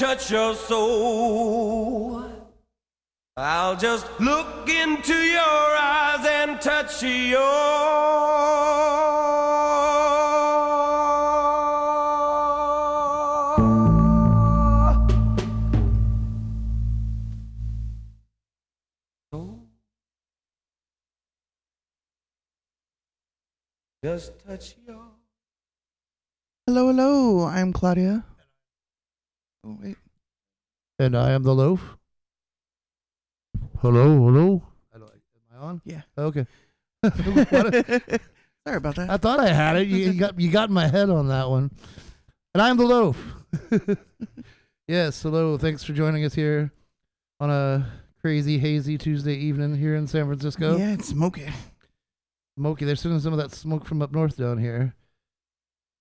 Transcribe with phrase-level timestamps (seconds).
[0.00, 2.24] touch your soul.
[3.36, 7.40] I'll just look into your eyes and touch yours.
[24.02, 24.96] Just touch your.
[26.66, 27.44] Hello, hello.
[27.44, 28.24] I'm Claudia.
[29.82, 29.96] Wait.
[30.98, 31.96] And I am the loaf.
[33.80, 34.62] Hello, hello.
[34.92, 35.82] Hello, Am I on?
[35.84, 36.02] Yeah.
[36.18, 36.46] Okay.
[37.02, 38.20] A-
[38.66, 39.08] Sorry about that.
[39.10, 39.88] I thought I had it.
[39.88, 41.70] You, you got you got in my head on that one.
[42.54, 43.16] And I'm the loaf.
[44.88, 45.56] yes, hello.
[45.56, 46.70] Thanks for joining us here
[47.38, 50.76] on a crazy hazy Tuesday evening here in San Francisco.
[50.76, 51.48] Yeah, it's smoky.
[52.58, 54.94] Smoky, they're sending some of that smoke from up north down here.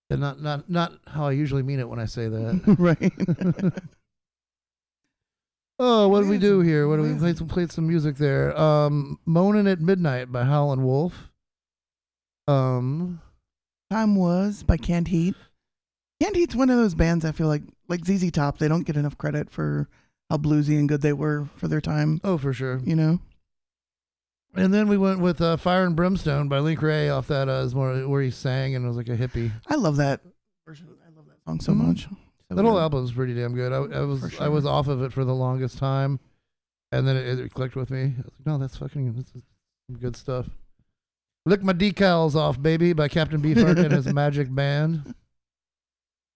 [0.09, 2.75] And not not not how I usually mean it when I say that.
[2.79, 3.73] right.
[5.79, 6.87] oh, what do we do here?
[6.87, 8.57] What do we play some played some music there?
[8.59, 11.29] Um Moaning at Midnight by Howlin' Wolf.
[12.47, 13.21] Um
[13.91, 15.35] Time was by Canned Heat.
[16.21, 18.97] Canned Heat's one of those bands I feel like, like ZZ Top, they don't get
[18.97, 19.87] enough credit for
[20.29, 22.19] how bluesy and good they were for their time.
[22.23, 22.81] oh for sure.
[22.83, 23.19] You know?
[24.55, 27.63] And then we went with uh, Fire and Brimstone by Link Wray off that uh,
[27.63, 29.51] is more where he sang and it was like a hippie.
[29.67, 30.21] I love that
[30.65, 30.87] version.
[31.05, 31.87] I love that song so Mhm.
[31.87, 32.07] much.
[32.49, 33.71] So That whole album's pretty damn good.
[33.71, 36.19] I, I was For I was off of it for the longest time,
[36.91, 38.01] and then it, it clicked with me.
[38.01, 39.43] I was like, no, that's fucking this is
[39.87, 40.47] some good stuff.
[41.45, 45.13] Lick my decals off, baby, by Captain Beefheart and his Magic Band.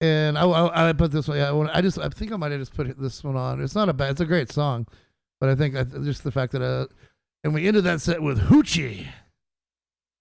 [0.02, 1.38] And I, I, I put this one.
[1.38, 3.60] Yeah, I, I just I think I might have just put this one on.
[3.62, 4.12] It's not a bad.
[4.12, 4.86] It's a great song,
[5.40, 6.86] but I think I, just the fact that uh,
[7.44, 9.08] and we ended that set with Hoochie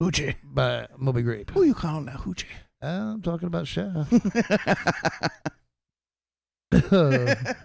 [0.03, 0.37] Hoochie.
[0.45, 1.51] by Moby Grape.
[1.51, 2.45] Who you calling now, Hoochie?
[2.81, 4.13] I'm talking about Shaft.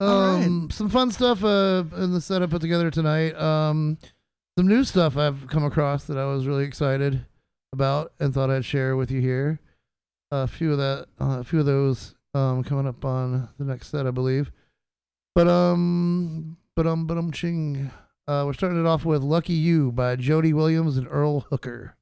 [0.00, 3.34] Um, some fun stuff uh, in the set I put together tonight.
[3.34, 3.98] Um,
[4.56, 7.26] some new stuff I've come across that I was really excited
[7.72, 9.58] about and thought I'd share with you here.
[10.30, 13.88] a few of that, uh, a few of those um, coming up on the next
[13.88, 14.52] set, I believe.
[15.34, 17.90] But um, but um, but um, ching.
[18.28, 21.96] Uh, we're starting it off with "Lucky Lou" by Jody Williams and Earl Hooker.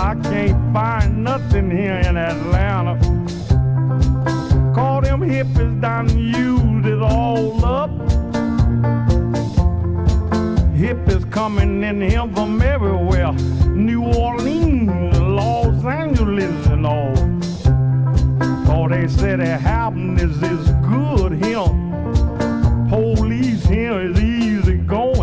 [0.00, 2.94] I can't find nothing here in Atlanta.
[4.72, 7.90] Call them hippies done used it all up.
[10.72, 13.32] Hippies coming in here from everywhere.
[13.74, 17.18] New Orleans, Los Angeles and all.
[18.70, 21.66] All they say that happiness is good here.
[22.88, 25.17] Police here is easy going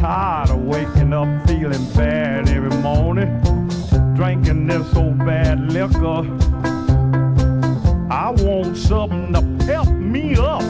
[0.00, 3.28] tired of waking up feeling bad every morning,
[4.14, 6.22] drinking this old bad liquor.
[8.10, 10.62] I want something to pep me up.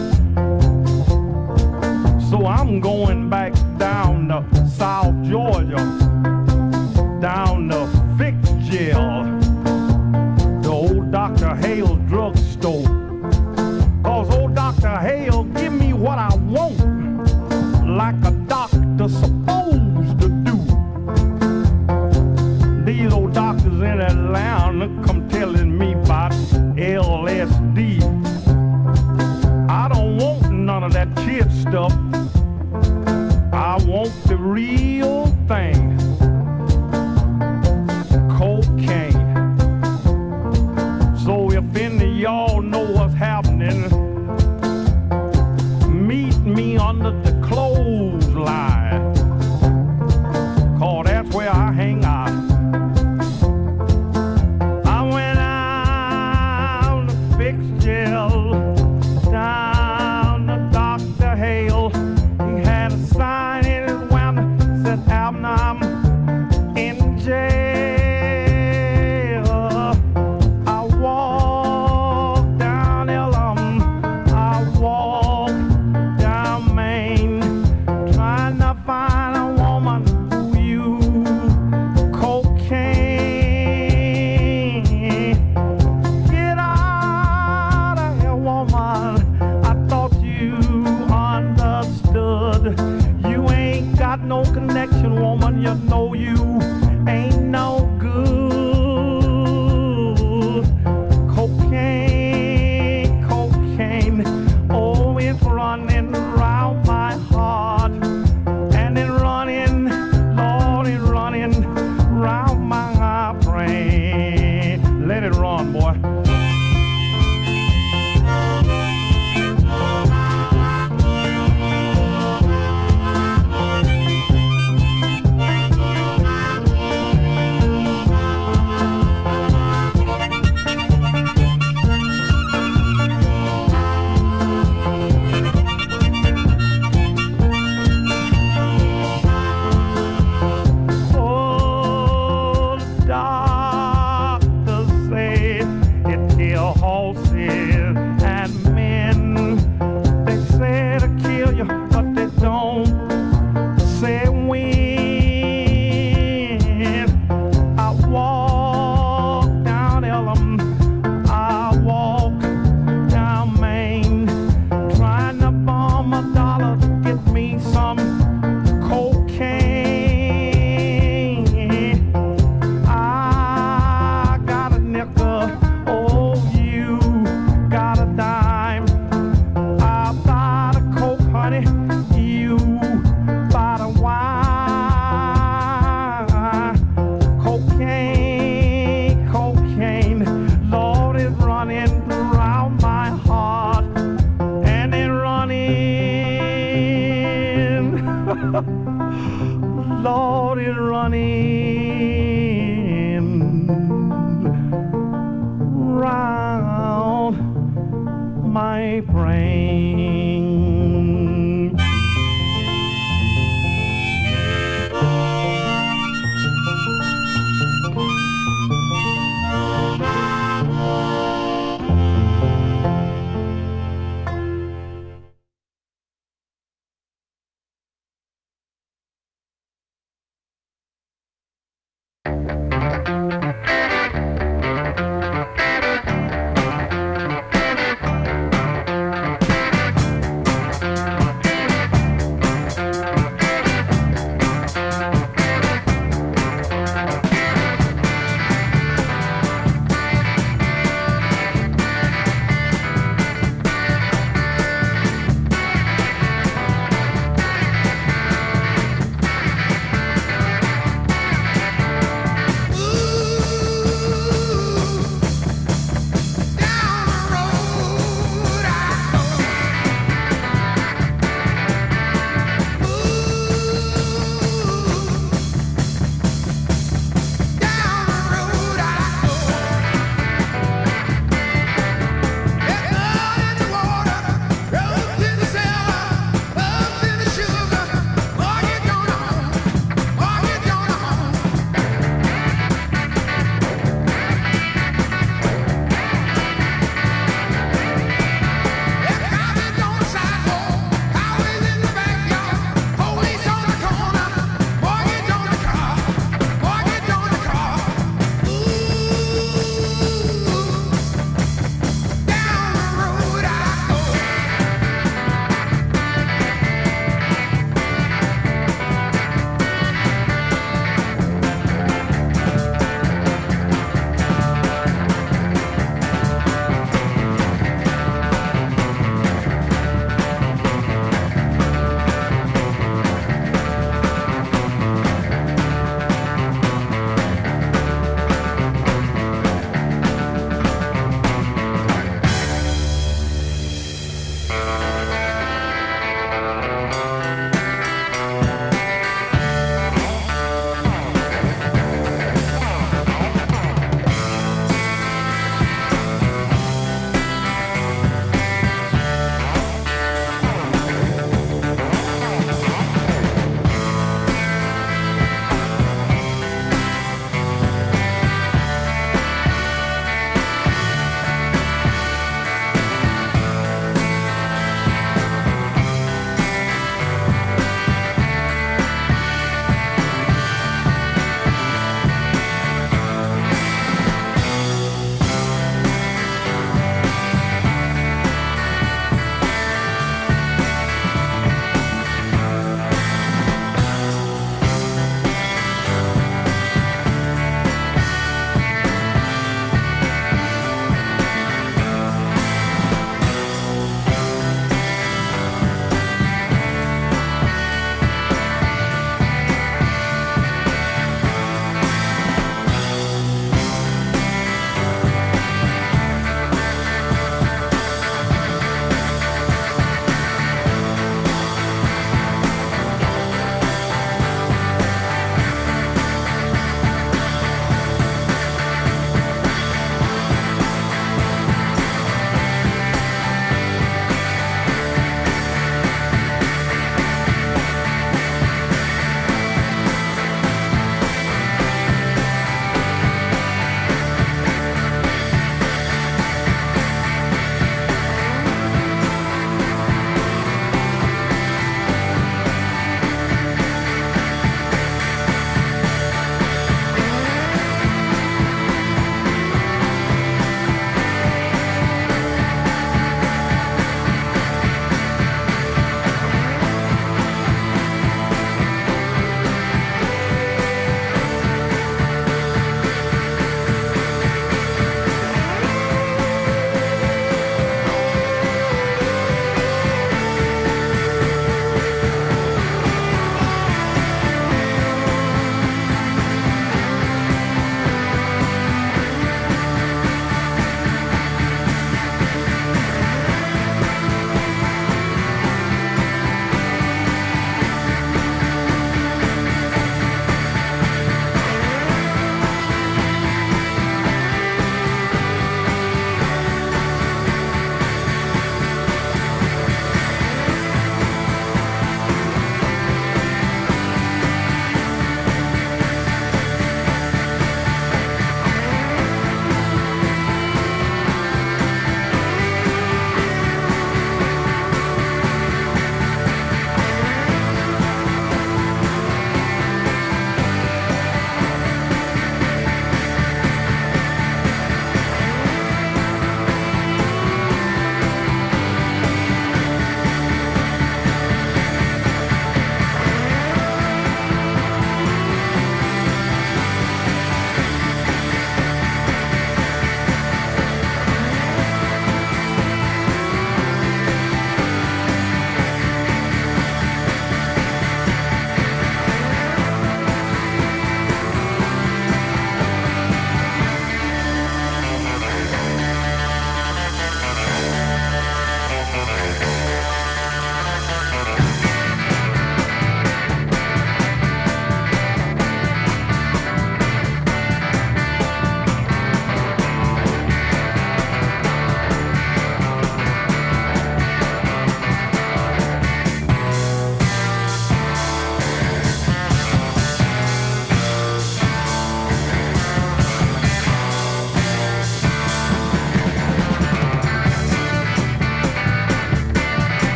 [2.29, 5.77] So I'm going back down to South Georgia,
[7.21, 7.87] down to
[8.19, 8.37] Fix
[8.69, 9.20] Jail.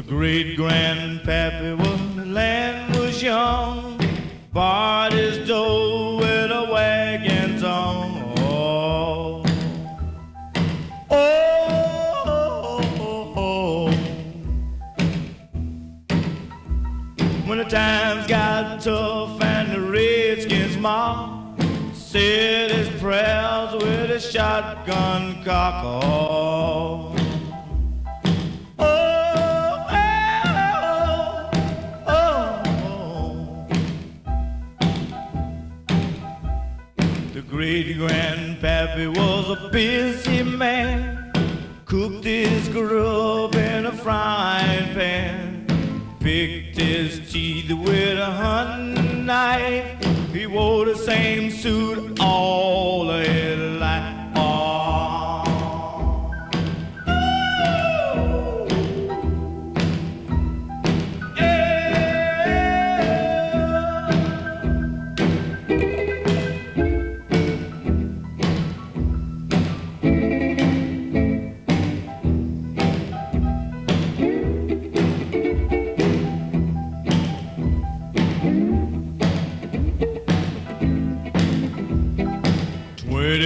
[0.00, 4.00] The great grandpappy when the land was young,
[4.50, 8.32] barred his door with a wagon tongue.
[8.38, 9.44] Oh,
[11.10, 12.24] oh,
[12.98, 13.90] oh, oh.
[17.44, 21.62] When the times got tough and the redskins mobbed,
[21.94, 25.84] said his prayers with a shotgun cock.
[25.84, 27.09] Oh,
[37.60, 41.30] great grandpappy was a busy man,
[41.84, 45.66] cooked his grub in a frying pan,
[46.20, 50.02] picked his teeth with a hunting knife.
[50.32, 53.69] He wore the same suit all his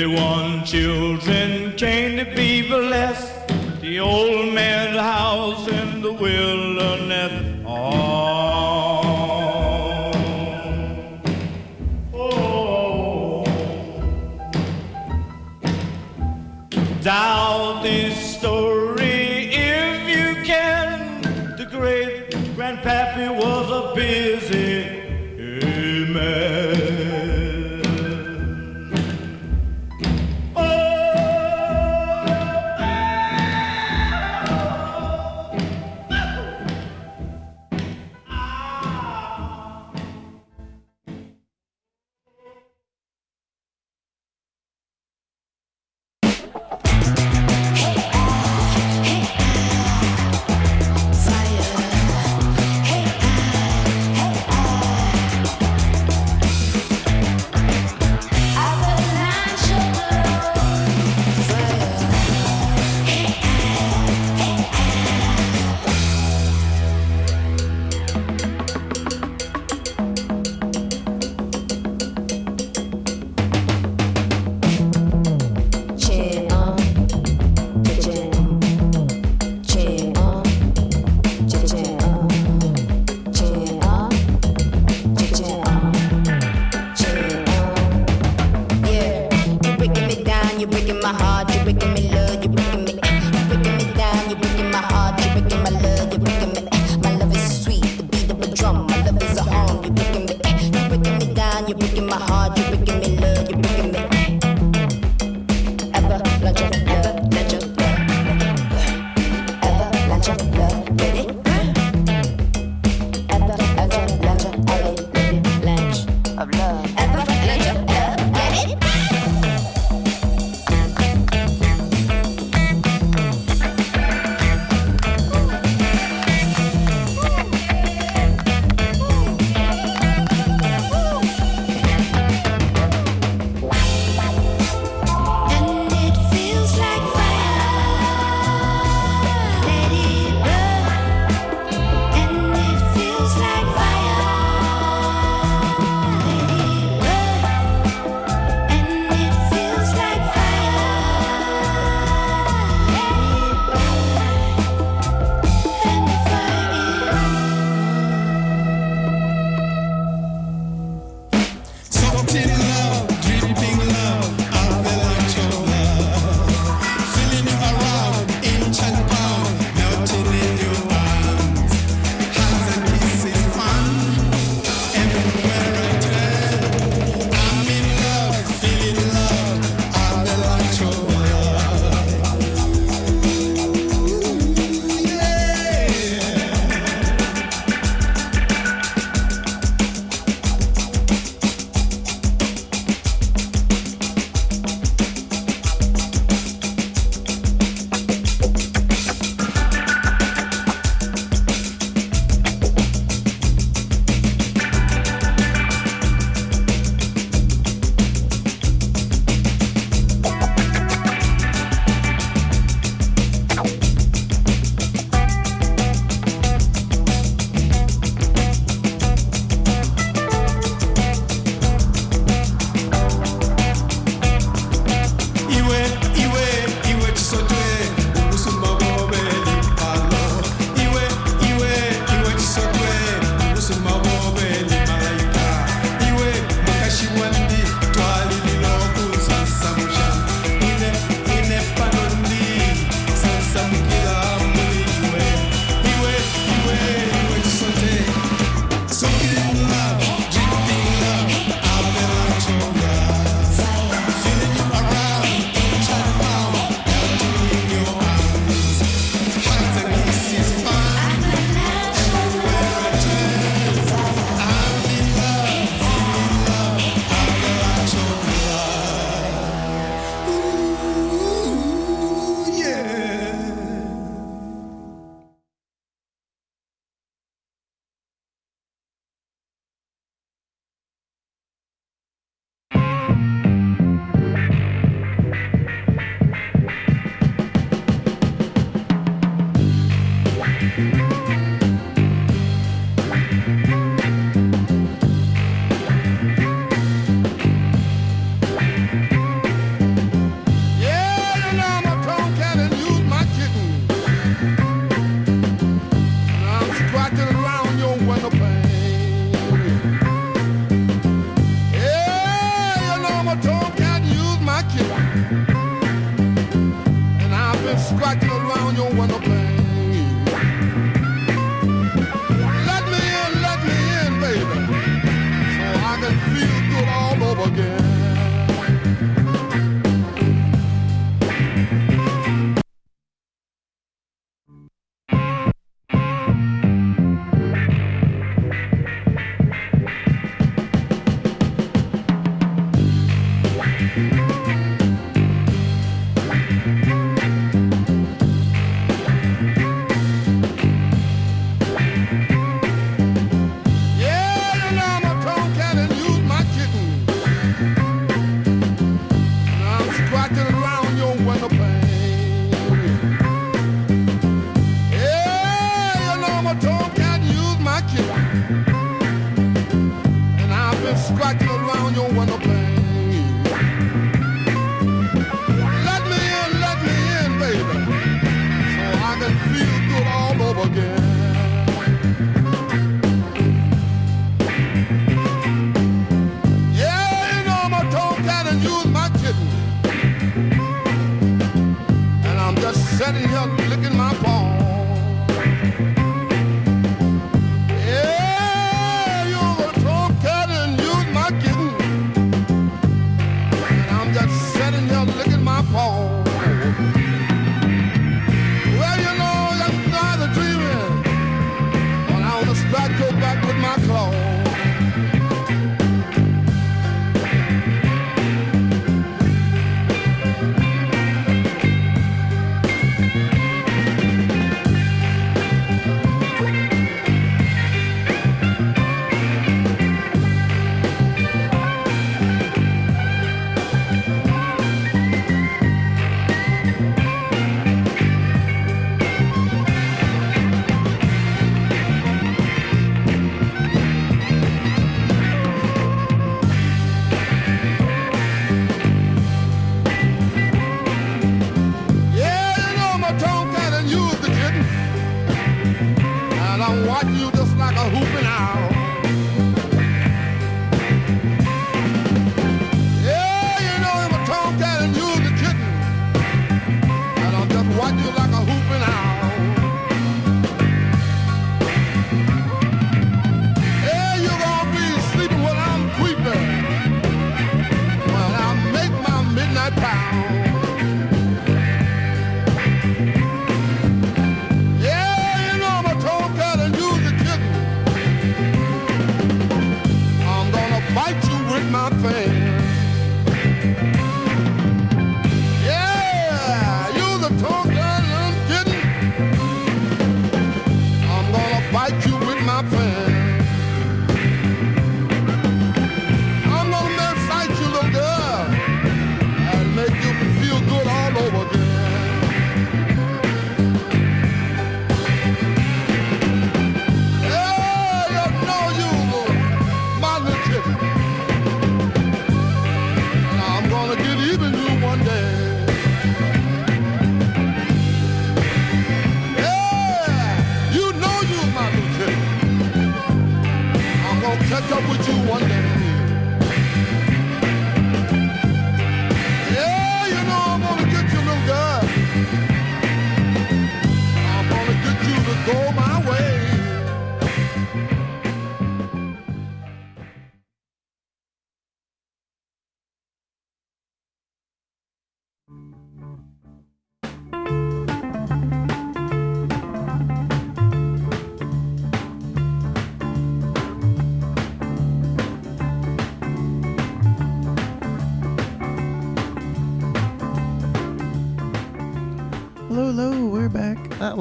[0.05, 3.49] Twenty-one children came to be blessed.
[3.81, 6.64] The old man's house in the wilderness.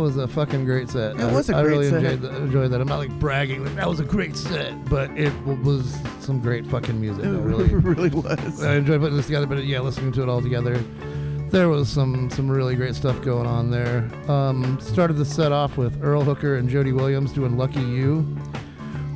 [0.04, 1.16] Was a fucking great set.
[1.16, 2.04] It I- was a I great really set.
[2.04, 2.82] enjoyed, that, enjoyed that.
[2.82, 3.64] I'm not like bragging.
[3.64, 7.24] Like, that was a great set, but it w- was some great fucking music.
[7.24, 8.62] It really, really was.
[8.64, 9.46] I enjoyed putting this together.
[9.48, 10.84] But yeah, listening to it all together
[11.52, 14.10] there was some some really great stuff going on there.
[14.28, 18.26] Um, started the set off with Earl Hooker and Jody Williams doing "Lucky Lou."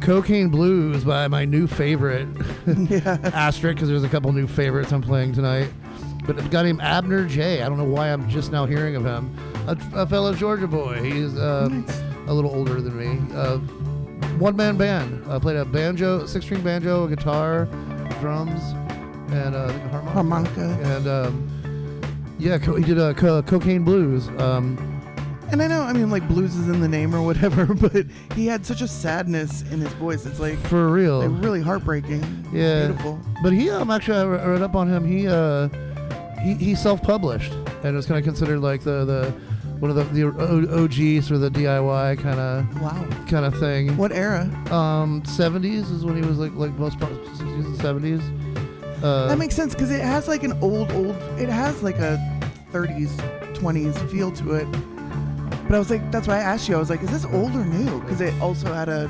[0.02, 2.28] Cocaine Blues by my new favorite
[2.90, 3.18] yeah.
[3.34, 5.70] asterisk because there's a couple new favorites I'm playing tonight.
[6.26, 7.62] But a guy named Abner Jay.
[7.64, 9.36] I don't know why I'm just now hearing of him.
[9.68, 11.02] A, a fellow Georgia boy.
[11.04, 11.86] He's um,
[12.28, 13.36] a little older than me.
[13.36, 13.58] Uh,
[14.38, 15.24] one man band.
[15.28, 17.66] Uh, played a banjo, six string banjo, a guitar,
[18.22, 18.62] drums,
[19.34, 20.12] and uh, I a harmonica.
[20.12, 20.96] Harmonica.
[20.96, 24.28] And um, yeah, co- he did a co- cocaine blues.
[24.40, 24.78] Um,
[25.52, 28.06] And I know, I mean, like blues is in the name or whatever, but
[28.36, 30.26] he had such a sadness in his voice.
[30.26, 31.20] It's like for real.
[31.28, 32.22] like, really heartbreaking.
[32.54, 33.20] Yeah, Beautiful.
[33.44, 35.06] But he, um, actually, I read up on him.
[35.06, 35.70] He, uh,
[36.42, 37.52] he, he self-published,
[37.84, 39.34] and was kind of considered like the the
[39.80, 43.06] one of the the OGs or the DIY kind of Wow.
[43.28, 43.96] kind of thing.
[43.98, 44.42] What era?
[44.72, 49.04] Um, 70s is when he was like like most part 60s and 70s.
[49.04, 51.16] Uh, that makes sense because it has like an old, old.
[51.40, 52.18] It has like a
[52.72, 53.10] 30s,
[53.54, 54.68] 20s feel to it.
[55.64, 56.76] But I was like, that's why I asked you.
[56.76, 58.00] I was like, is this old or new?
[58.02, 59.10] Because it also had a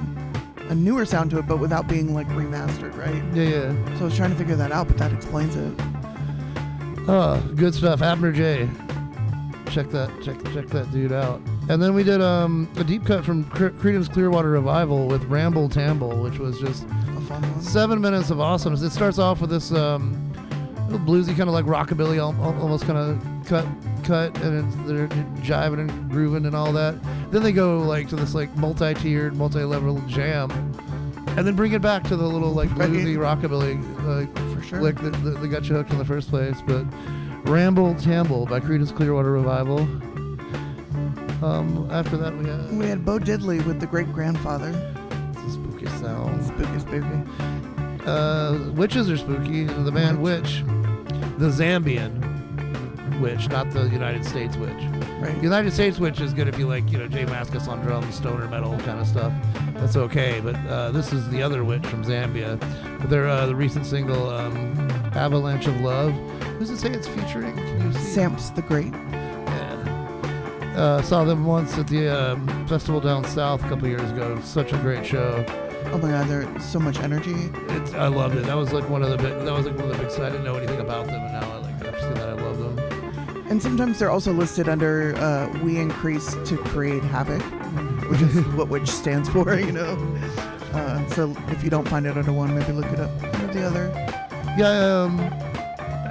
[0.70, 3.24] a newer sound to it, but without being like remastered, right?
[3.34, 3.96] yeah, yeah.
[3.98, 5.74] So I was trying to figure that out, but that explains it.
[7.08, 8.02] Oh, good stuff.
[8.02, 8.70] Abner Jay.
[9.72, 11.42] Check that check check that dude out.
[11.70, 15.70] And then we did um, a deep cut from Cre- Creedence Clearwater Revival with Ramble
[15.70, 16.88] Tamble, which was just A
[17.22, 17.62] fun one.
[17.62, 18.82] seven minutes of awesomeness.
[18.82, 20.32] It starts off with this um,
[20.90, 23.66] little bluesy kind of like rockabilly, al- al- almost kind of cut
[24.04, 25.08] cut, and it's, they're
[25.44, 26.96] jiving and grooving and all that.
[27.32, 30.50] Then they go like to this like multi-tiered, multi-level jam,
[31.36, 34.92] and then bring it back to the little like bluesy rockabilly like For sure.
[34.94, 36.58] that that that got you hooked in the first place.
[36.66, 36.86] But
[37.48, 39.80] Ramble Tamble by Creedence Clearwater Revival.
[41.44, 44.74] Um, after that we had We had Bo Diddley with the great grandfather.
[45.50, 46.48] spooky sounds.
[46.48, 48.06] Spooky, spooky.
[48.06, 49.64] Uh, witches are spooky.
[49.64, 50.64] The band Witch,
[51.38, 52.24] the Zambian
[53.22, 54.72] Witch, not the United States Witch.
[55.22, 55.42] Right.
[55.42, 58.48] United States Witch is good if you like, you know, J Mascis on drums, stoner
[58.48, 59.32] metal kind of stuff.
[59.76, 60.42] That's okay.
[60.44, 62.60] But uh, this is the other Witch from Zambia.
[63.10, 64.76] Their uh, the recent single um,
[65.16, 66.14] "Avalanche of Love."
[66.58, 67.56] Who's it say it's featuring?
[67.94, 68.92] Sampa the Great.
[68.92, 70.74] Yeah.
[70.76, 74.40] Uh, saw them once at the um, festival down south a couple years ago.
[74.42, 75.46] Such a great show.
[75.92, 77.52] Oh my God, there's so much energy.
[77.70, 78.46] It's, I loved it.
[78.46, 79.34] That was like one of the big.
[79.46, 80.20] That was like one of the big.
[80.20, 83.46] I didn't know anything about them, and now I like after that I love them.
[83.50, 87.42] And sometimes they're also listed under uh, "We increase to create havoc,"
[88.10, 89.96] which is what which stands for, you know.
[90.74, 93.64] Uh, so if you don't find it under one, maybe look it up under the
[93.66, 93.92] other.
[94.58, 95.20] Yeah, um,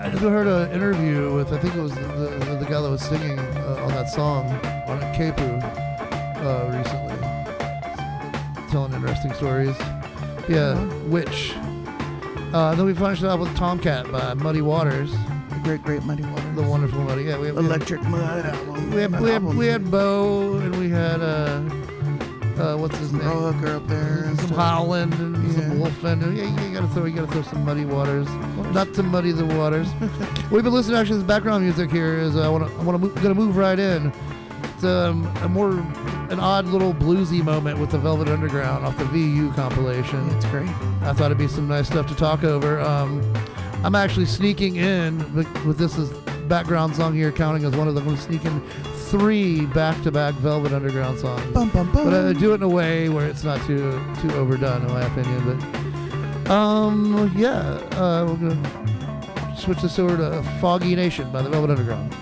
[0.07, 2.89] I just heard an interview with I think it was the, the, the guy that
[2.89, 4.47] was singing uh, on that song
[4.87, 5.61] on Kepu
[6.45, 9.75] uh, recently, telling interesting stories.
[10.49, 10.77] Yeah,
[11.09, 11.55] which.
[12.55, 16.23] Uh, then we finished it off with Tomcat by Muddy Waters, The great, great Muddy
[16.23, 16.55] Waters.
[16.55, 17.25] the wonderful Muddy.
[17.25, 18.91] Yeah, we, we had, Electric Mud album.
[18.93, 21.63] we had Mud we had, we had Bo and we had uh,
[22.59, 23.23] uh what's his name?
[23.23, 24.25] Hooker up there.
[24.27, 24.59] and some stuff.
[24.59, 25.55] Howland and Yeah.
[25.69, 26.37] some Wolfen.
[26.37, 28.29] Yeah, you gotta throw, you gotta throw some muddy waters,
[28.73, 29.89] not to muddy the waters.
[30.51, 31.19] We've been listening actually.
[31.19, 33.79] This background music here is uh, I want to, I want to, gonna move right
[33.79, 34.13] in.
[34.75, 35.71] It's um, a more,
[36.31, 40.29] an odd little bluesy moment with the Velvet Underground off the VU compilation.
[40.37, 40.69] It's great.
[41.03, 42.81] I thought it'd be some nice stuff to talk over.
[42.81, 43.23] Um,
[43.85, 46.11] I'm actually sneaking in with, with this as
[46.49, 48.05] background song here, counting as one of them.
[48.07, 48.63] I'm gonna sneak in
[49.11, 51.43] three back-to-back Velvet Underground songs.
[51.53, 52.05] Bum, bum, bum.
[52.05, 55.03] But I do it in a way where it's not too too overdone, in my
[55.03, 55.59] opinion.
[56.45, 57.61] But um, yeah,
[57.93, 62.15] uh, we're gonna switch this over to "Foggy Nation" by the Velvet Underground.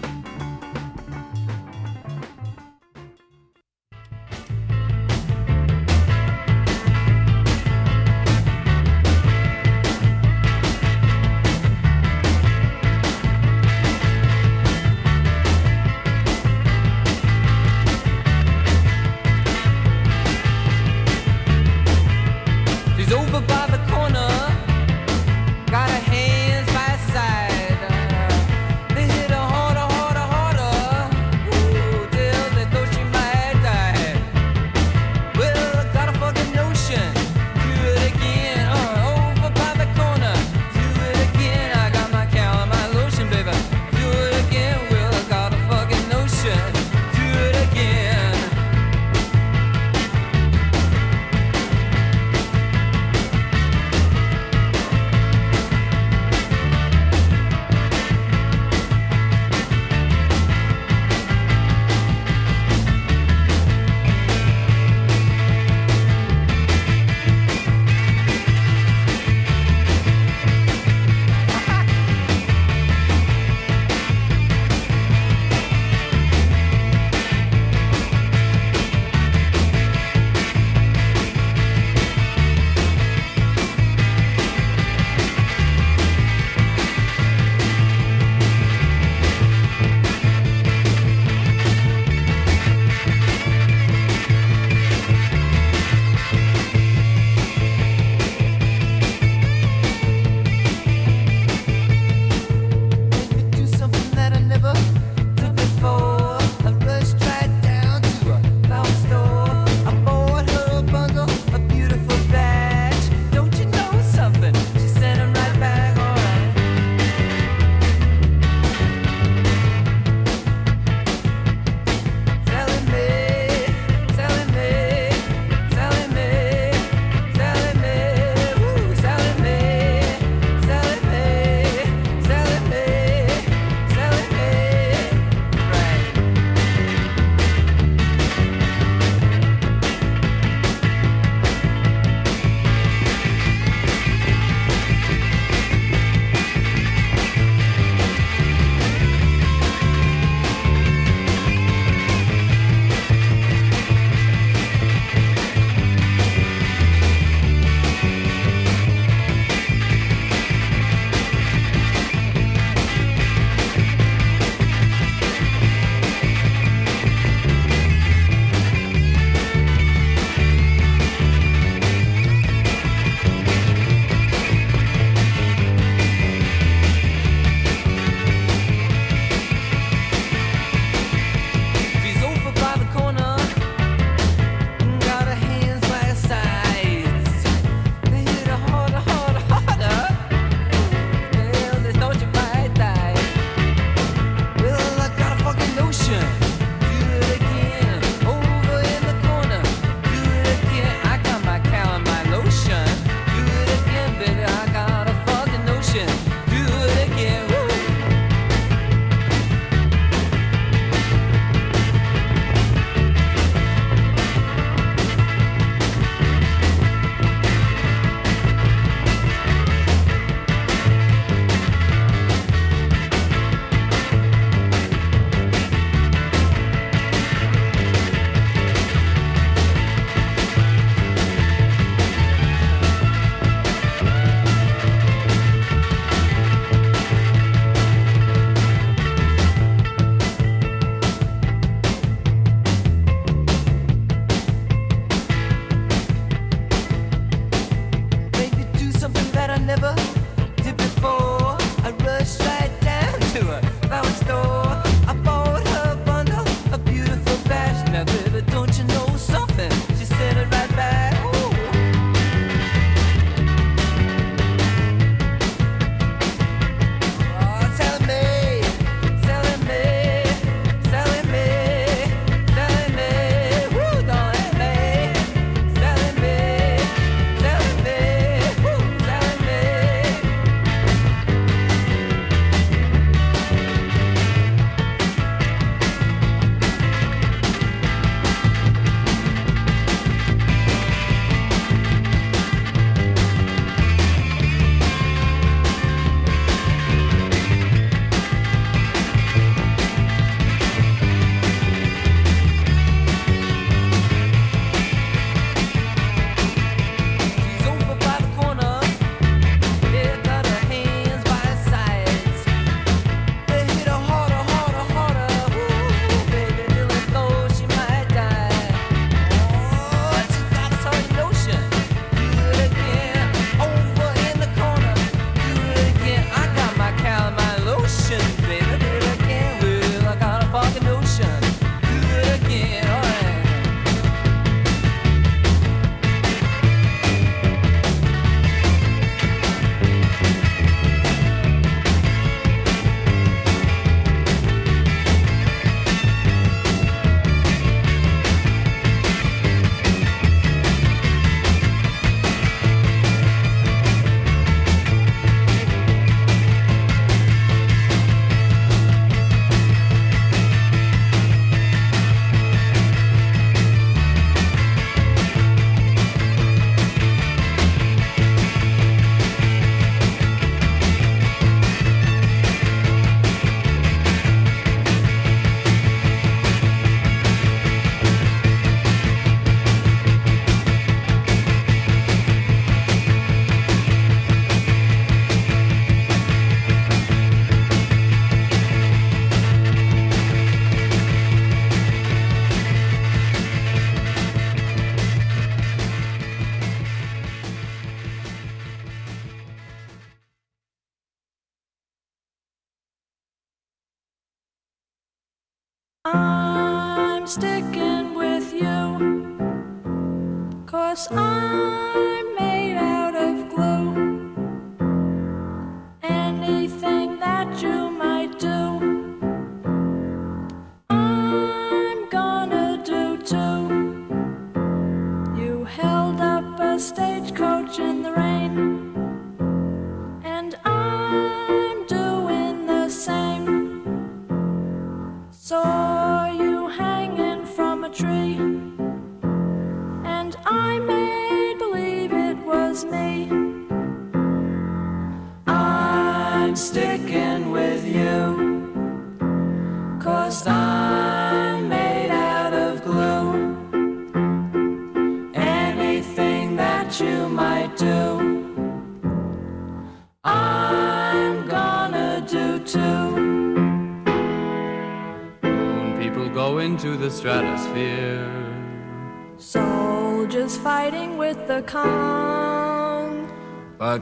[410.74, 412.23] Cause I'm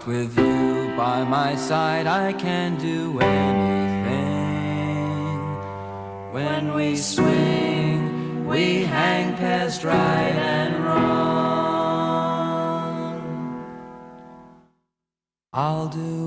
[0.04, 4.18] With you by my side, I can do anything.
[6.32, 11.22] When we swing, we hang past right and wrong.
[15.52, 16.21] I'll do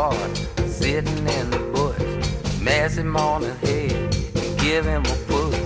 [0.00, 0.34] spy
[0.66, 4.16] sitting in the bush, mess him on the head,
[4.58, 5.58] give him a push.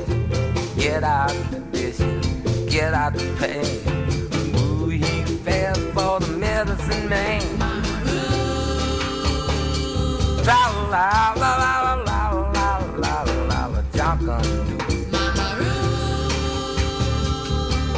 [0.77, 2.27] Get out the dishes,
[2.66, 3.66] get out the pain.
[4.59, 5.01] Ooh, he
[5.44, 7.43] fast for the medicine man.
[10.48, 10.62] La
[10.94, 12.20] la la la la la
[12.55, 13.15] la la
[13.51, 14.77] la la Jonkin do.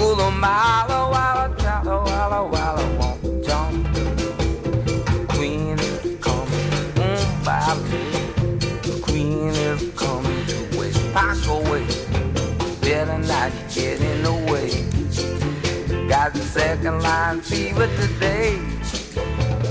[0.02, 2.75] Ooh, la mala walla chala walla walla
[13.76, 14.70] get in the way.
[16.08, 18.58] Got the second line fever today.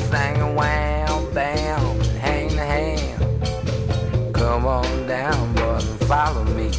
[0.10, 4.34] Singing wham bam, hang the hand.
[4.34, 6.70] Come on down, boy, and follow me.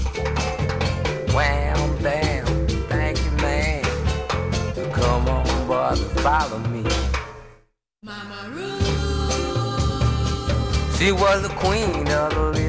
[1.35, 2.47] Wham bam,
[2.89, 3.83] thank you, man.
[4.93, 6.85] Come on, boy, and follow me.
[8.05, 8.87] Mama Ruth.
[10.97, 12.66] She was the queen of the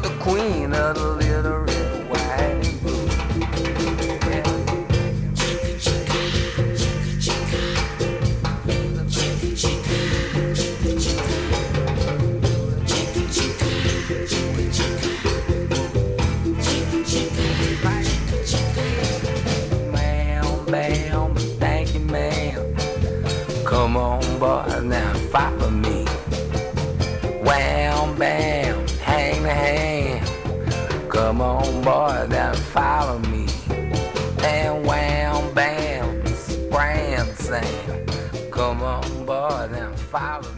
[0.00, 3.08] The queen of the little red, white, and blue.
[19.92, 22.74] Bam, bam, thank you, ma'am.
[23.64, 26.01] Come on, boy, now follow me.
[31.82, 33.46] Boy, that follow me.
[34.44, 38.50] And wham, bam, spram, Sam.
[38.50, 40.51] Come on, boy, now follow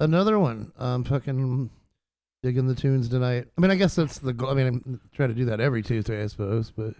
[0.00, 0.72] Another one.
[0.78, 1.70] I'm fucking
[2.42, 3.46] digging the tunes tonight.
[3.56, 4.50] I mean, I guess that's the goal.
[4.50, 6.94] I mean, I'm trying to do that every Tuesday, I suppose, but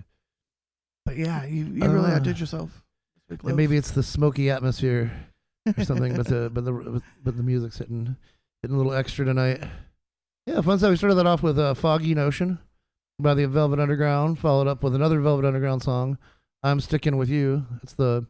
[1.06, 2.84] But yeah, you, you really Uh, outdid yourself.
[3.30, 5.10] and maybe it's the smoky atmosphere
[5.78, 6.14] or something.
[6.16, 8.16] but the but the but the music's hitting
[8.62, 9.62] hitting a little extra tonight.
[10.46, 10.90] Yeah, fun stuff.
[10.90, 12.58] We started that off with uh, "Foggy Notion"
[13.18, 16.18] by the Velvet Underground, followed up with another Velvet Underground song,
[16.62, 18.26] "I'm Sticking with You." It's the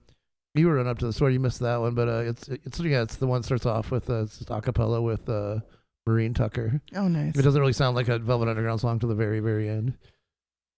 [0.55, 2.81] you were running up to the store, you missed that one, but uh, it's it's
[2.81, 5.61] yeah, it's the one that starts off with uh, it's a cappella with uh,
[6.07, 6.81] Maureen Tucker.
[6.95, 7.37] Oh, nice.
[7.37, 9.95] It doesn't really sound like a Velvet Underground song to the very very end.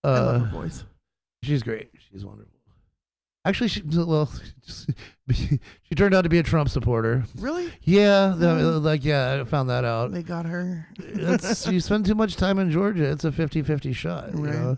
[0.04, 0.84] Uh, I love her voice.
[1.42, 1.90] She's great.
[2.10, 2.50] She's wonderful.
[3.44, 4.30] Actually, she well,
[5.32, 7.24] she turned out to be a Trump supporter.
[7.38, 7.72] Really?
[7.82, 8.78] Yeah, Oh.
[8.82, 10.12] like yeah, I found that out.
[10.12, 10.86] They got her.
[11.70, 13.04] You spend too much time in Georgia.
[13.10, 14.32] It's a 50-50 shot.
[14.36, 14.54] You Right.
[14.54, 14.76] know?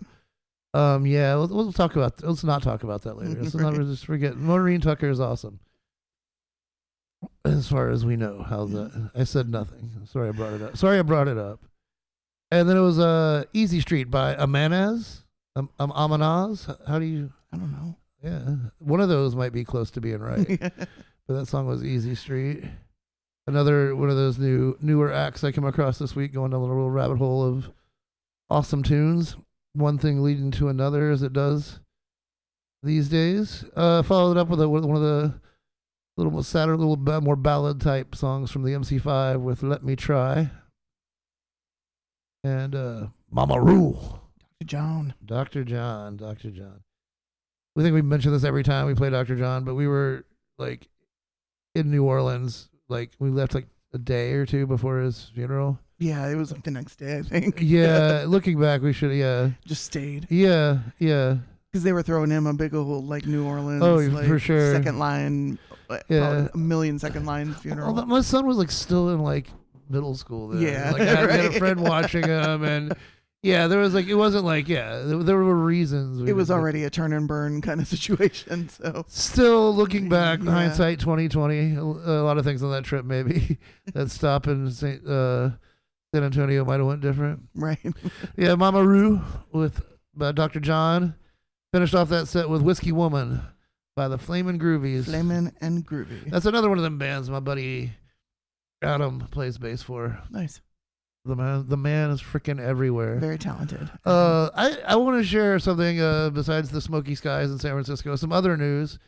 [0.75, 1.05] Um.
[1.05, 1.35] Yeah.
[1.35, 2.21] We'll, we'll talk about.
[2.23, 3.41] Let's not talk about that later.
[3.41, 4.37] Let's not just forget.
[4.37, 5.59] Maureen Tucker is awesome.
[7.43, 9.11] As far as we know, how's that?
[9.15, 9.91] I said nothing.
[10.05, 10.77] Sorry, I brought it up.
[10.77, 11.59] Sorry, I brought it up.
[12.51, 15.21] And then it was uh, "Easy Street" by Amanaz.
[15.55, 16.75] Um, um, Amanaz.
[16.87, 17.31] How do you?
[17.51, 17.95] I don't know.
[18.23, 20.59] Yeah, one of those might be close to being right.
[20.59, 20.87] but
[21.27, 22.63] that song was "Easy Street."
[23.47, 26.63] Another one of those new newer acts I came across this week, going down a
[26.63, 27.69] little rabbit hole of
[28.49, 29.35] awesome tunes.
[29.75, 31.79] One thing leading to another, as it does
[32.81, 33.65] these days.
[33.75, 35.33] Uh, followed up with a, with one of the
[36.17, 40.49] little more sadder, little more ballad type songs from the MC5 with "Let Me Try"
[42.43, 43.97] and uh, "Mama Roux."
[44.59, 44.65] Dr.
[44.65, 45.13] John.
[45.25, 45.63] Dr.
[45.63, 46.51] John, Dr.
[46.51, 46.81] John.
[47.75, 49.35] We think we mention this every time we play Dr.
[49.35, 50.25] John, but we were
[50.57, 50.87] like
[51.73, 55.79] in New Orleans, like we left like a day or two before his funeral.
[55.97, 57.57] Yeah, it was like the next day, I think.
[57.61, 59.51] Yeah, looking back, we should yeah.
[59.65, 60.27] Just stayed.
[60.29, 61.37] Yeah, yeah.
[61.71, 64.73] Because they were throwing him a big old like New Orleans, Oh, like, for sure.
[64.73, 65.57] second line,
[66.09, 66.47] Yeah.
[66.53, 67.93] a million second line funeral.
[68.05, 69.47] My son was like still in like
[69.89, 70.61] middle school then.
[70.61, 72.93] Yeah, Like I had, I had a friend watching him and
[73.43, 76.21] yeah, there was like it wasn't like yeah, there, there were reasons.
[76.23, 78.67] we it was already a turn and burn kind of situation.
[78.69, 80.51] So Still looking back, Yeah.
[80.51, 83.57] hindsight twenty twenty, a, a lot of things on that trip maybe
[83.93, 85.51] that stop in Saint uh,
[86.15, 87.41] San Antonio might have went different.
[87.55, 87.79] right,
[88.37, 89.21] Yeah, Mama Roux
[89.51, 89.83] with
[90.19, 90.59] uh, Dr.
[90.61, 91.13] John
[91.73, 93.41] finished off that set with Whiskey Woman
[93.97, 95.05] by the Flamin' Groovies.
[95.05, 96.29] Flamin' and Groovy.
[96.31, 97.91] That's another one of them bands my buddy
[98.81, 100.17] Adam plays bass for.
[100.29, 100.61] Nice,
[101.25, 103.17] The man, the man is freaking everywhere.
[103.19, 103.89] very talented.
[104.05, 108.15] Uh, I, I want to share something uh, besides the smoky skies in San Francisco.
[108.15, 108.99] Some other news,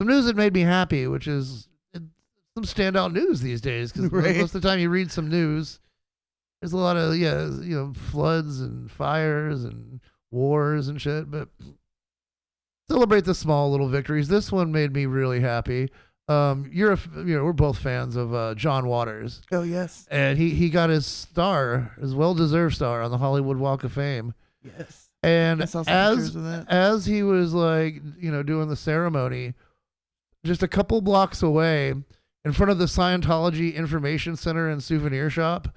[0.00, 2.00] some news that made me happy, which is uh,
[2.56, 3.92] some standout news these days.
[3.92, 4.36] Because Right.
[4.36, 5.80] most of the time you read some news,
[6.64, 10.00] there's a lot of yeah, you know, floods and fires and
[10.30, 11.30] wars and shit.
[11.30, 11.50] But
[12.88, 14.28] celebrate the small little victories.
[14.28, 15.90] This one made me really happy.
[16.26, 20.38] Um, you're a, you know, we're both fans of uh, John Waters Oh yes, and
[20.38, 24.32] he he got his star, his well deserved star on the Hollywood Walk of Fame.
[24.64, 25.10] yes.
[25.22, 26.70] And I saw some as pictures of that.
[26.70, 29.52] as he was like, you know, doing the ceremony,
[30.46, 31.92] just a couple blocks away,
[32.42, 35.68] in front of the Scientology Information Center and Souvenir Shop,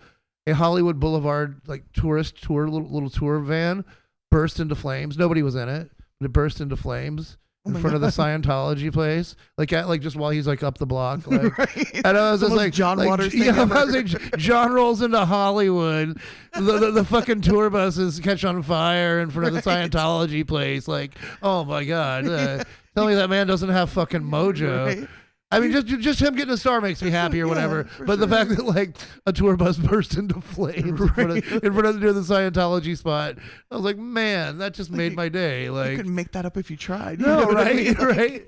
[0.48, 3.86] a Hollywood Boulevard like tourist tour little, little tour van
[4.32, 5.18] burst into flames.
[5.18, 8.92] Nobody was in it, but it burst into flames Oh in front of the Scientology
[8.92, 11.58] place, like at like just while he's like up the block, like.
[11.58, 12.06] right.
[12.06, 15.26] And I was just like, John like, Waters Yeah, I was like, John rolls into
[15.26, 16.20] Hollywood.
[16.54, 20.88] The, the, the fucking tour buses catch on fire in front of the Scientology place.
[20.88, 22.28] Like, oh my god!
[22.28, 22.64] Uh,
[22.96, 24.86] tell me that man doesn't have fucking mojo.
[24.86, 25.10] Right.
[25.50, 27.86] I mean, just just him getting a star makes me happy or whatever.
[27.86, 28.96] for But the fact that like
[29.26, 32.22] a tour bus burst into flames in, front of, in front of the, near the
[32.22, 33.36] Scientology spot,
[33.72, 35.70] I was like, man, that just made my day.
[35.78, 37.20] Like, you couldn't make that up if you tried.
[37.22, 37.94] you no, what I right, mean?
[37.94, 38.46] Like, right.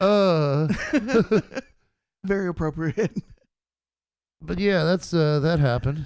[0.00, 0.68] Uh.
[2.24, 3.12] Very appropriate.
[4.40, 6.04] But yeah, that's uh, that happened.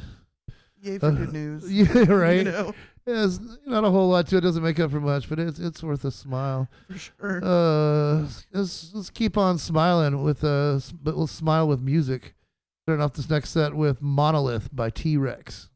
[0.82, 1.73] Yay for Uh, good news.
[1.73, 2.39] Yeah, right.
[2.39, 2.74] You know,
[3.07, 4.41] Yeah, it's not a whole lot to it.
[4.41, 6.69] Doesn't make up for much, but it's it's worth a smile.
[6.89, 7.41] for sure.
[7.43, 12.35] Uh, let's let's keep on smiling with uh, but let's smile with music.
[12.85, 15.70] Starting off this next set with Monolith by T Rex.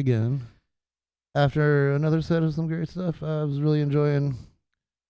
[0.00, 0.46] Again.
[1.36, 4.36] After another set of some great stuff, I was really enjoying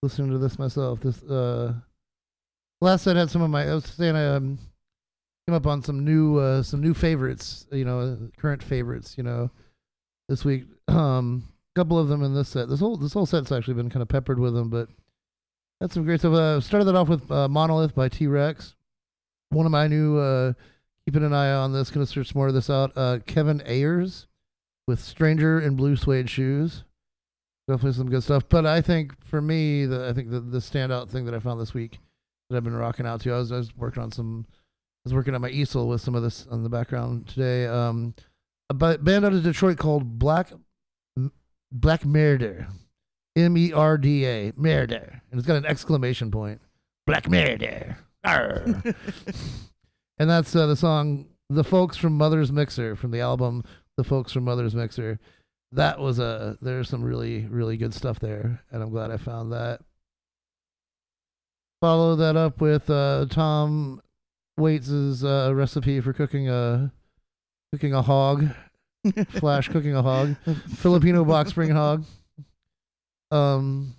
[0.02, 1.00] listening to this myself.
[1.00, 1.72] This uh,
[2.82, 3.62] last set had some of my.
[3.62, 4.58] I was saying I um,
[5.46, 7.66] came up on some new uh, some new favorites.
[7.72, 9.14] You know, current favorites.
[9.16, 9.50] You know,
[10.28, 10.64] this week.
[10.90, 11.44] Um,
[11.76, 12.68] a couple of them in this set.
[12.68, 14.88] This whole this whole set's actually been kind of peppered with them, but
[15.80, 16.34] that's some great stuff.
[16.34, 18.74] Uh, started that off with uh, Monolith by T Rex.
[19.50, 20.54] One of my new uh,
[21.04, 21.90] keeping an eye on this.
[21.92, 22.90] Gonna search more of this out.
[22.96, 24.26] Uh, Kevin Ayers
[24.90, 26.82] with Stranger in Blue Suede Shoes.
[27.68, 28.42] Definitely some good stuff.
[28.48, 31.60] But I think for me, the I think the the standout thing that I found
[31.60, 32.00] this week
[32.48, 33.32] that I've been rocking out to.
[33.32, 34.46] I was I was working on some.
[34.50, 37.66] I was working on my easel with some of this on the background today.
[37.66, 38.14] Um,
[38.68, 40.52] a band out of Detroit called Black
[41.70, 42.66] Black Merda,
[43.36, 46.60] M E R D A Merda, and it's got an exclamation point.
[47.06, 47.96] Black Merda.
[50.18, 53.64] And that's uh, the song "The Folks from Mother's Mixer" from the album
[54.00, 55.18] "The Folks from Mother's Mixer."
[55.72, 59.52] That was a there's some really really good stuff there, and I'm glad I found
[59.52, 59.80] that.
[61.82, 64.00] Follow that up with uh, Tom
[64.58, 66.92] Waits's uh, recipe for cooking a
[67.72, 68.48] cooking a hog,
[69.28, 70.36] flash cooking a hog,
[70.76, 72.04] Filipino box spring hog.
[73.30, 73.94] Um,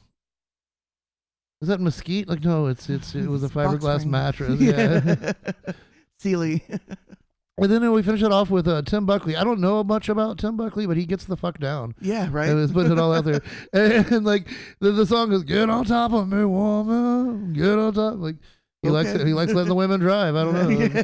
[1.62, 2.28] is that mesquite?
[2.28, 4.60] Like no, it's it's it was a fiberglass mattress.
[4.60, 5.34] Yeah.
[5.68, 5.74] Yeah.
[6.20, 6.64] Sealy.
[7.58, 9.36] And then we finish it off with uh, Tim Buckley.
[9.36, 11.94] I don't know much about Tim Buckley, but he gets the fuck down.
[12.02, 12.50] Yeah, right.
[12.50, 13.42] And putting it all out there.
[13.74, 14.48] And, and, like
[14.80, 18.38] the, the song is "Get on top of me, woman, get on top." Like
[18.82, 19.28] he likes it.
[19.28, 20.36] He likes letting the women drive.
[20.36, 21.04] I don't know.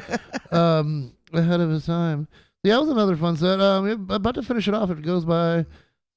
[0.58, 2.26] um, ahead of his time.
[2.64, 3.60] Yeah, that was another fun set.
[3.60, 4.90] Um, yeah, about to finish it off.
[4.90, 5.64] It goes by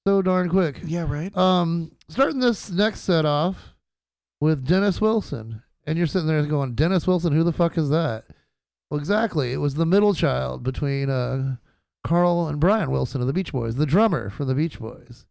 [0.08, 0.80] so darn quick.
[0.84, 1.36] Yeah, right.
[1.38, 3.76] Um, starting this next set off
[4.40, 8.26] with Dennis Wilson, and you're sitting there going, "Dennis Wilson, who the fuck is that?"
[8.92, 9.54] Well, exactly.
[9.54, 11.56] It was the middle child between uh,
[12.04, 15.26] Carl and Brian Wilson of the Beach Boys, the drummer for the Beach Boys.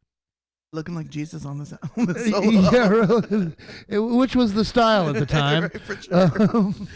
[0.72, 2.50] Looking like Jesus on the, on the solo.
[2.72, 3.52] yeah, really.
[3.88, 5.64] It- which was the style at the time.
[5.88, 6.56] Right, sure.
[6.56, 6.88] Um,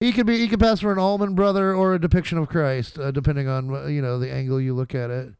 [0.00, 2.98] he could be he could pass for an Allman brother or a depiction of Christ,
[2.98, 5.34] uh, depending on uh, you know the angle you look at it.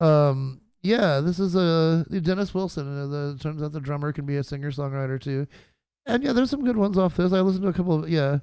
[0.00, 2.86] Um, yeah, this is a Dennis Wilson.
[3.02, 5.46] Uh, the, turns out the drummer can be a singer songwriter too,
[6.06, 7.32] and yeah, there's some good ones off this.
[7.32, 8.38] I listened to a couple of yeah.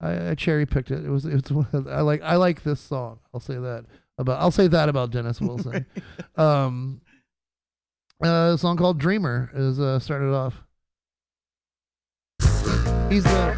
[0.00, 1.04] I, I cherry picked it.
[1.04, 3.18] It was it's one of- I like I like this song.
[3.34, 3.84] I'll say that
[4.18, 5.86] about I'll say that about Dennis Wilson.
[6.36, 7.00] um,
[8.24, 10.62] uh, a song called Dreamer is uh, started off.
[13.10, 13.54] He's the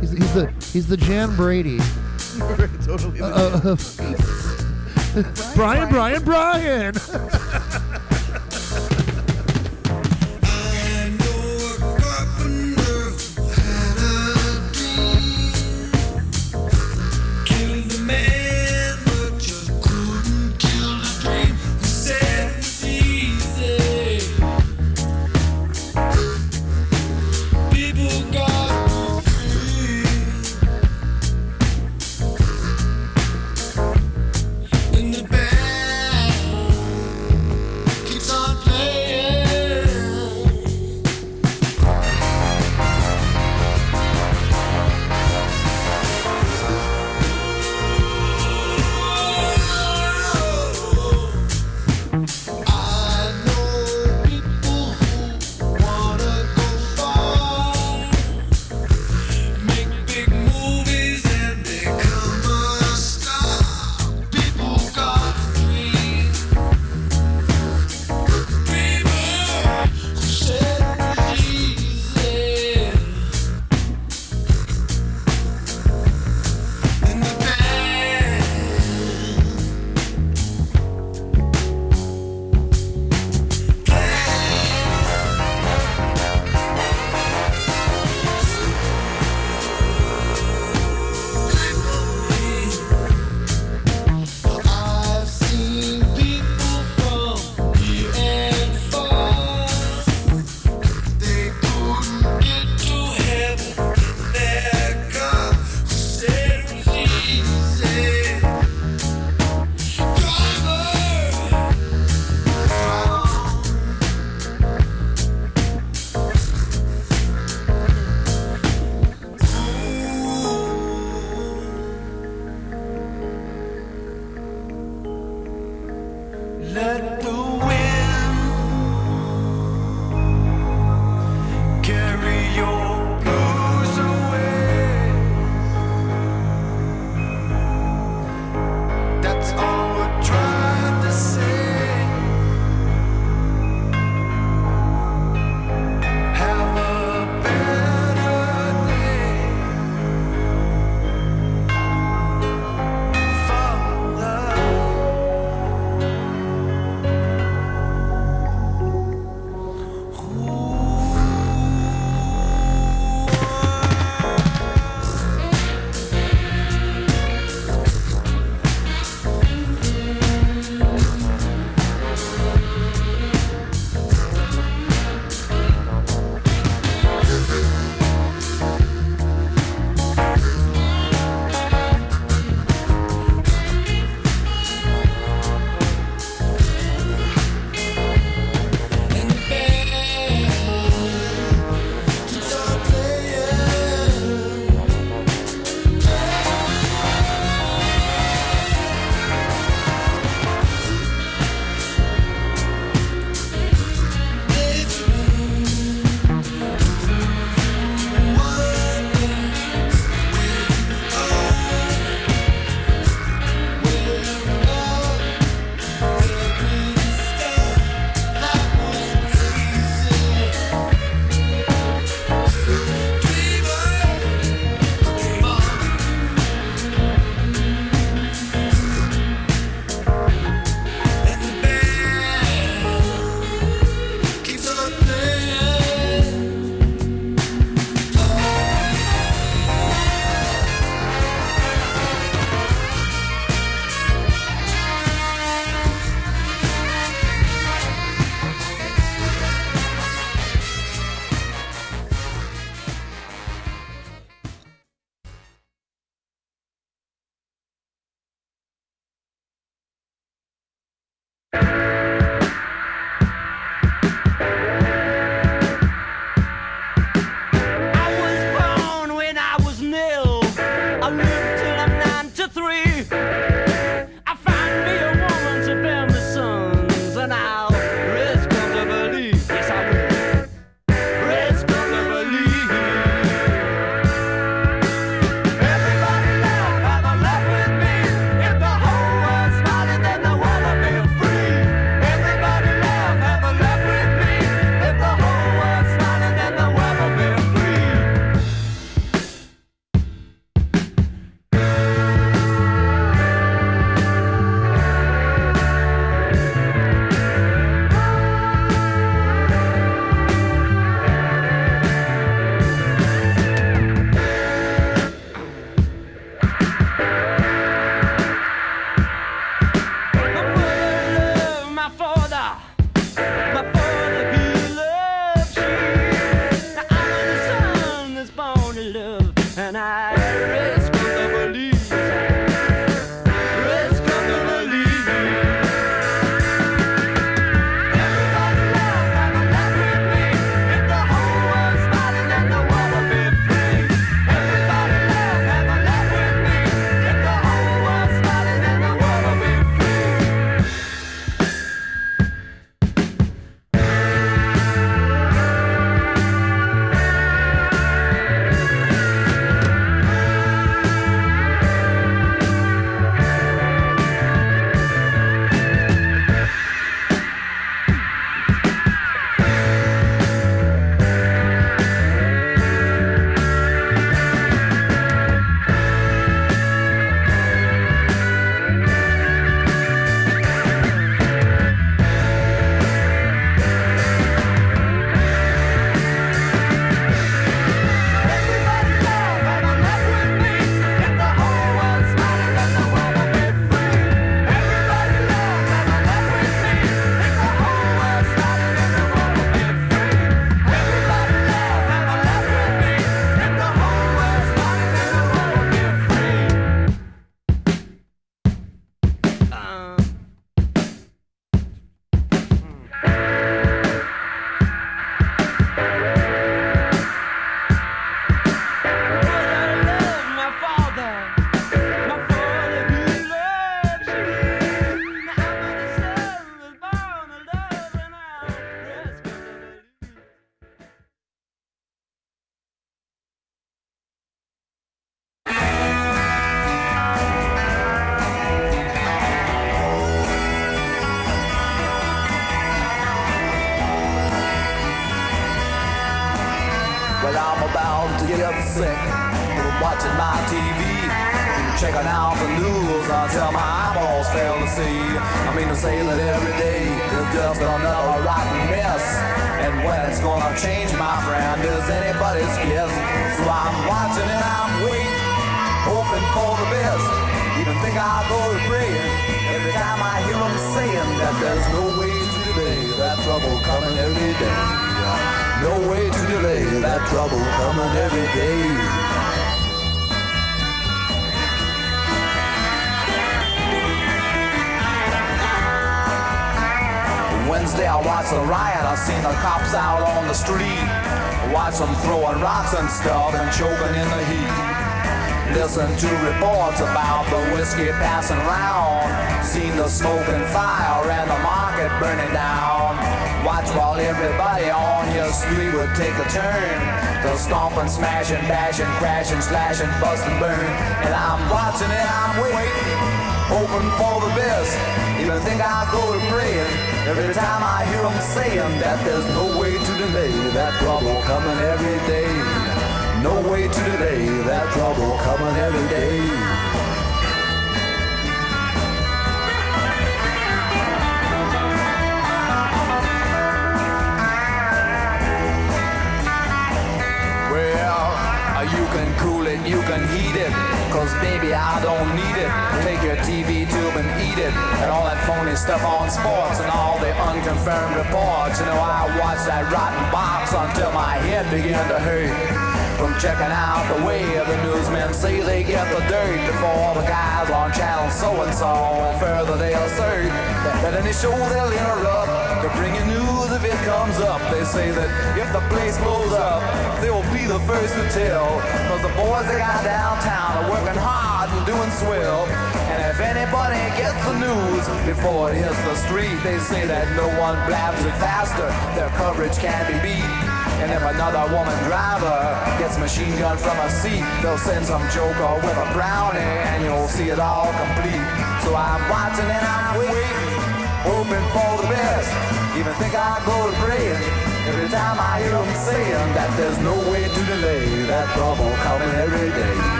[0.00, 1.78] he's, he's the he's the Jan Brady.
[2.84, 3.20] totally.
[3.20, 3.76] Uh, uh,
[5.54, 6.94] Brian, Brian, Brian.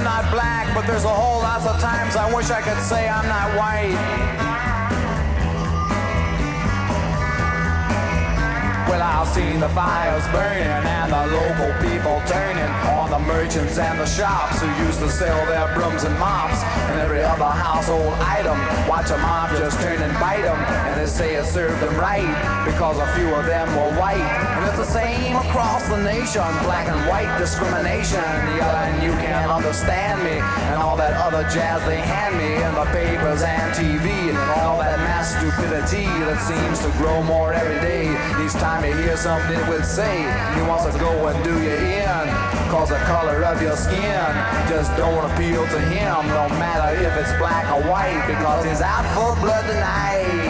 [0.00, 3.06] I'm not black, but there's a whole lot of times I wish I could say
[3.06, 3.92] I'm not white.
[8.88, 14.00] Well, I've seen the fires burning and the local people turning on the merchants and
[14.00, 18.56] the shops who used to sell their brooms and mops and every other household item.
[18.88, 22.28] Watch a mob just turn and bite them, and they say it served them right
[22.68, 24.20] because a few of them were white.
[24.20, 28.20] And it's the same across the nation, black and white discrimination.
[28.20, 30.36] And you can't understand me
[30.68, 34.76] and all that other jazz they hand me in the papers and TV and all
[34.80, 38.12] that mass stupidity that seems to grow more every day.
[38.44, 42.26] Each time you hear something would say, he wants to go and do you in.
[42.68, 44.20] Cause the color of your skin
[44.68, 49.08] just don't appeal to him, no matter if it's black or white, because he's out
[49.16, 50.49] for blood tonight.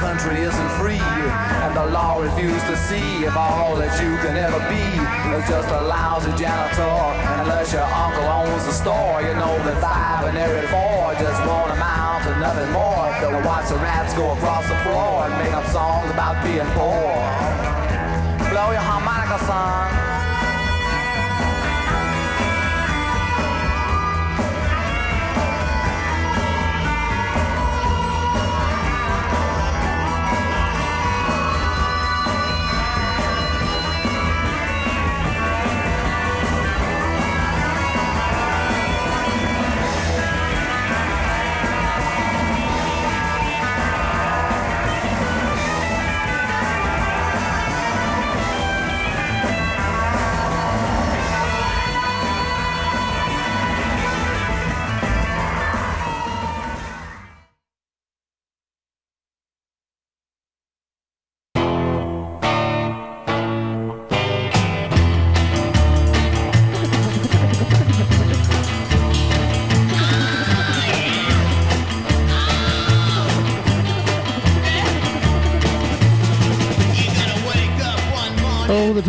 [0.00, 4.56] Country isn't free, and the law refuses to see if all that you can ever
[4.72, 4.80] be
[5.36, 6.96] is just a lousy janitor.
[7.28, 11.44] And unless your uncle owns the store, you know that five and every four just
[11.44, 15.52] won't amount to nothing more to watch the rats go across the floor and make
[15.52, 17.12] up songs about being poor.
[18.48, 20.19] Blow your harmonica, son.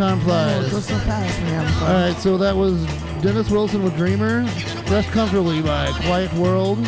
[0.01, 0.71] Oh, time Oh, it flies.
[0.71, 1.83] goes so fast, man.
[1.83, 2.83] All right, so that was
[3.21, 4.41] Dennis Wilson with Dreamer.
[4.89, 6.79] Rest Comfortably by Quiet World.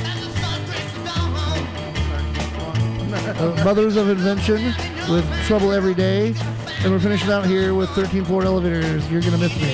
[3.36, 4.74] Uh, Mothers of Invention
[5.10, 6.34] with Trouble Every Day.
[6.84, 9.10] And we're finishing out here with 13 Floor Elevators.
[9.12, 9.74] You're going to miss me.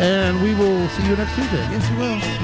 [0.00, 1.56] And we will see you next Tuesday.
[1.70, 2.37] Yes, we will.